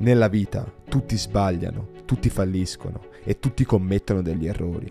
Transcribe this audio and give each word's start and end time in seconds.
Nella 0.00 0.28
vita 0.28 0.64
tutti 0.88 1.18
sbagliano, 1.18 1.88
tutti 2.04 2.30
falliscono 2.30 3.00
e 3.24 3.40
tutti 3.40 3.64
commettono 3.64 4.22
degli 4.22 4.46
errori, 4.46 4.88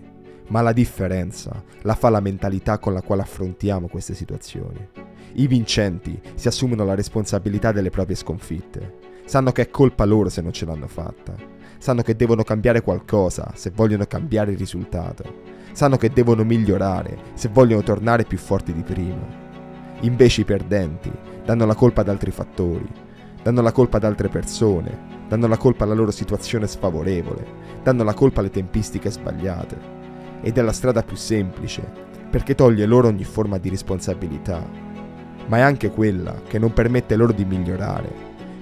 ma 0.50 0.60
la 0.60 0.74
differenza 0.74 1.64
la 1.84 1.96
fa 1.96 2.10
la 2.10 2.20
mentalità 2.20 2.78
con 2.78 2.92
la 2.92 3.02
quale 3.02 3.22
affrontiamo 3.22 3.88
queste 3.88 4.14
situazioni. 4.14 4.86
I 5.36 5.48
vincenti 5.48 6.20
si 6.36 6.50
assumono 6.50 6.84
la 6.84 6.94
responsabilità 6.94 7.72
delle 7.72 7.90
proprie 7.90 8.18
sconfitte, 8.18 8.96
sanno 9.24 9.54
che 9.54 9.62
è 9.62 9.70
colpa 9.70 10.04
loro 10.04 10.28
se 10.28 10.42
non 10.42 10.52
ce 10.52 10.66
l'hanno 10.66 10.88
fatta, 10.88 11.36
sanno 11.78 12.02
che 12.02 12.18
devono 12.18 12.44
cambiare 12.44 12.82
qualcosa 12.82 13.54
se 13.56 13.72
vogliono 13.74 14.06
cambiare 14.08 14.52
il 14.52 14.58
risultato, 14.58 15.24
sanno 15.72 15.96
che 15.96 16.10
devono 16.10 16.44
migliorare 16.44 17.18
se 17.34 17.48
vogliono 17.48 17.82
tornare 17.82 18.26
più 18.26 18.38
forti 18.38 18.74
di 18.74 18.84
prima. 18.84 19.26
Invece 20.02 20.42
i 20.42 20.46
perdenti 20.46 21.12
danno 21.46 21.66
la 21.66 21.76
colpa 21.76 22.02
ad 22.02 22.10
altri 22.10 22.32
fattori, 22.32 23.06
danno 23.42 23.62
la 23.62 23.72
colpa 23.72 23.98
ad 23.98 24.04
altre 24.04 24.30
persone, 24.30 25.16
danno 25.28 25.48
la 25.48 25.58
colpa 25.58 25.84
alla 25.84 25.94
loro 25.94 26.12
situazione 26.12 26.68
sfavorevole, 26.68 27.46
danno 27.84 28.04
la 28.04 28.14
colpa 28.14 28.40
alle 28.40 28.50
tempistiche 28.50 29.12
sbagliate. 29.12 29.96
Ed 30.42 30.58
è 30.58 30.62
la 30.62 30.72
strada 30.72 31.04
più 31.04 31.16
semplice, 31.16 31.82
perché 32.30 32.56
toglie 32.56 32.86
loro 32.86 33.08
ogni 33.08 33.24
forma 33.24 33.58
di 33.58 33.70
responsabilità, 33.70 34.66
ma 35.48 35.58
è 35.58 35.62
anche 35.62 35.90
quella 35.92 36.42
che 36.48 36.60
non 36.60 36.74
permette 36.74 37.16
loro 37.16 37.32
di 37.32 37.46
migliorare, 37.46 38.10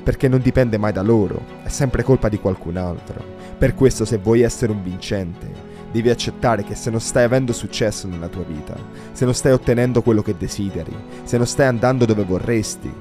perché 0.03 0.27
non 0.27 0.40
dipende 0.40 0.78
mai 0.78 0.94
da 0.94 1.02
loro, 1.02 1.42
è 1.64 1.70
sempre 1.70 2.03
colpa 2.03 2.30
di 2.30 2.39
qualcun 2.39 2.78
altro. 2.78 3.23
Per 3.58 3.73
questo 3.73 4.05
se 4.05 4.17
vuoi 4.17 4.42
essere 4.42 4.72
un 4.72 4.84
vincente, 4.84 5.73
devi 5.92 6.09
accettare 6.09 6.64
che 6.64 6.76
se 6.76 6.89
non 6.89 7.00
stai 7.00 7.23
avendo 7.23 7.53
successo 7.53 8.08
nella 8.08 8.28
tua 8.28 8.44
vita, 8.44 8.76
se 9.12 9.26
non 9.26 9.34
stai 9.34 9.52
ottenendo 9.52 10.02
quello 10.02 10.22
che 10.22 10.36
desideri, 10.38 10.95
se 11.23 11.38
non 11.38 11.48
stai 11.48 11.67
andando 11.67 12.05
dove 12.05 12.23
vorresti, 12.23 12.94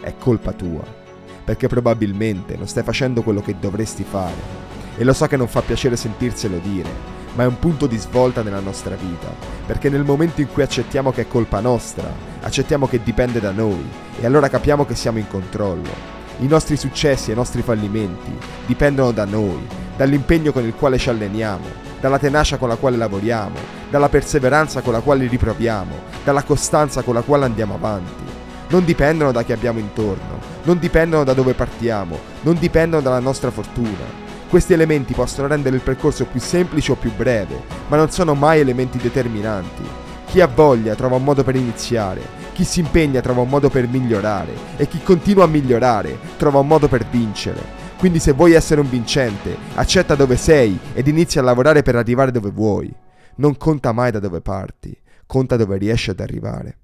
è 0.00 0.14
colpa 0.18 0.52
tua 0.52 1.04
perché 1.46 1.68
probabilmente 1.68 2.56
non 2.56 2.66
stai 2.66 2.82
facendo 2.82 3.22
quello 3.22 3.40
che 3.40 3.54
dovresti 3.60 4.02
fare. 4.02 4.64
E 4.96 5.04
lo 5.04 5.12
so 5.12 5.26
che 5.28 5.36
non 5.36 5.46
fa 5.46 5.62
piacere 5.62 5.94
sentirselo 5.94 6.58
dire, 6.58 6.90
ma 7.36 7.44
è 7.44 7.46
un 7.46 7.60
punto 7.60 7.86
di 7.86 7.96
svolta 7.96 8.42
nella 8.42 8.58
nostra 8.58 8.96
vita, 8.96 9.28
perché 9.64 9.88
nel 9.88 10.02
momento 10.02 10.40
in 10.40 10.48
cui 10.52 10.64
accettiamo 10.64 11.12
che 11.12 11.20
è 11.20 11.28
colpa 11.28 11.60
nostra, 11.60 12.12
accettiamo 12.40 12.88
che 12.88 13.00
dipende 13.00 13.38
da 13.38 13.52
noi, 13.52 13.88
e 14.20 14.26
allora 14.26 14.48
capiamo 14.48 14.84
che 14.84 14.96
siamo 14.96 15.18
in 15.18 15.28
controllo. 15.28 16.14
I 16.40 16.48
nostri 16.48 16.76
successi 16.76 17.30
e 17.30 17.34
i 17.34 17.36
nostri 17.36 17.62
fallimenti 17.62 18.36
dipendono 18.66 19.12
da 19.12 19.24
noi, 19.24 19.64
dall'impegno 19.96 20.50
con 20.50 20.64
il 20.64 20.74
quale 20.74 20.98
ci 20.98 21.10
alleniamo, 21.10 21.64
dalla 22.00 22.18
tenacia 22.18 22.56
con 22.56 22.68
la 22.68 22.76
quale 22.76 22.96
lavoriamo, 22.96 23.56
dalla 23.88 24.08
perseveranza 24.08 24.80
con 24.80 24.94
la 24.94 25.00
quale 25.00 25.28
riproviamo, 25.28 25.94
dalla 26.24 26.42
costanza 26.42 27.02
con 27.02 27.14
la 27.14 27.22
quale 27.22 27.44
andiamo 27.44 27.74
avanti. 27.74 28.25
Non 28.68 28.84
dipendono 28.84 29.30
da 29.30 29.44
chi 29.44 29.52
abbiamo 29.52 29.78
intorno, 29.78 30.40
non 30.64 30.78
dipendono 30.80 31.22
da 31.22 31.34
dove 31.34 31.54
partiamo, 31.54 32.18
non 32.40 32.58
dipendono 32.58 33.00
dalla 33.00 33.20
nostra 33.20 33.52
fortuna. 33.52 34.24
Questi 34.48 34.72
elementi 34.72 35.14
possono 35.14 35.46
rendere 35.46 35.76
il 35.76 35.82
percorso 35.82 36.24
più 36.24 36.40
semplice 36.40 36.92
o 36.92 36.96
più 36.96 37.12
breve, 37.14 37.62
ma 37.86 37.96
non 37.96 38.10
sono 38.10 38.34
mai 38.34 38.58
elementi 38.58 38.98
determinanti. 38.98 39.82
Chi 40.26 40.40
ha 40.40 40.48
voglia 40.48 40.96
trova 40.96 41.14
un 41.14 41.22
modo 41.22 41.44
per 41.44 41.54
iniziare, 41.54 42.20
chi 42.54 42.64
si 42.64 42.80
impegna 42.80 43.20
trova 43.20 43.42
un 43.42 43.48
modo 43.48 43.68
per 43.68 43.86
migliorare 43.86 44.52
e 44.76 44.88
chi 44.88 45.00
continua 45.00 45.44
a 45.44 45.48
migliorare 45.48 46.18
trova 46.36 46.58
un 46.58 46.66
modo 46.66 46.88
per 46.88 47.06
vincere. 47.06 47.84
Quindi 47.98 48.18
se 48.18 48.32
vuoi 48.32 48.52
essere 48.52 48.80
un 48.80 48.90
vincente, 48.90 49.56
accetta 49.74 50.16
dove 50.16 50.36
sei 50.36 50.76
ed 50.92 51.06
inizia 51.06 51.40
a 51.40 51.44
lavorare 51.44 51.82
per 51.82 51.94
arrivare 51.94 52.32
dove 52.32 52.50
vuoi. 52.50 52.92
Non 53.36 53.56
conta 53.56 53.92
mai 53.92 54.10
da 54.10 54.18
dove 54.18 54.40
parti, 54.40 54.96
conta 55.24 55.56
dove 55.56 55.76
riesci 55.76 56.10
ad 56.10 56.18
arrivare. 56.18 56.78